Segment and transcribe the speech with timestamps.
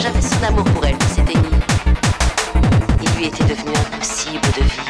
[0.00, 1.44] J'avais son amour pour elle qui s'éteignit.
[3.02, 4.89] Il lui était devenu impossible de vivre.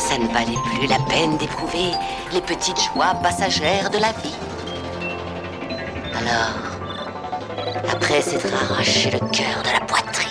[0.00, 1.92] Ça ne valait plus la peine d'éprouver
[2.32, 4.34] les petites joies passagères de la vie.
[6.16, 6.80] Alors,
[7.92, 10.26] après s'être arraché le cœur de la poitrine,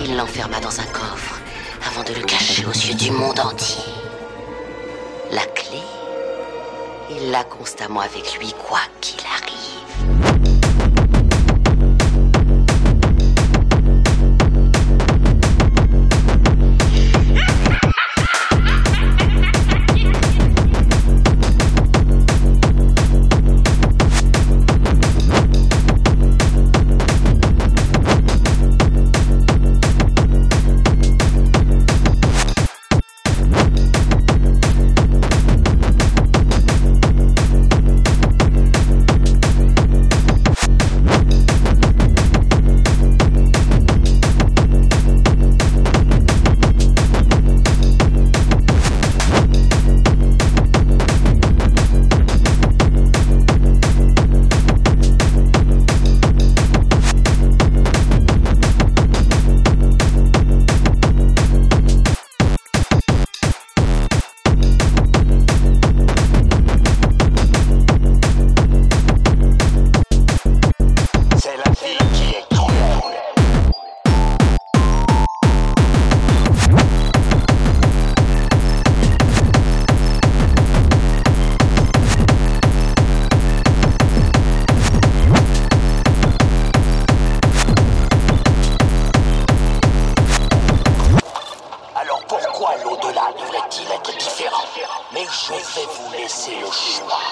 [0.00, 1.38] il l'enferma dans un coffre
[1.86, 3.84] avant de le cacher aux yeux du monde entier.
[5.30, 5.82] La clé,
[7.10, 10.27] il l'a constamment avec lui quoi qu'il arrive.
[96.28, 97.22] laisser le choix.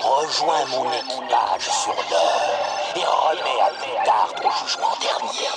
[0.00, 5.48] Rejoins mon équipage sur l'heure et remets à plus tard ton jugement dernier.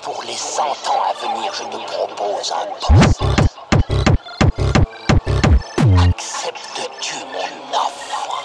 [0.00, 3.20] Pour les cent ans à venir, je te propose un poste.
[6.08, 8.44] Acceptes-tu mon offre?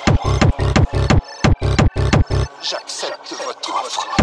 [2.64, 4.21] J'accepte votre offre.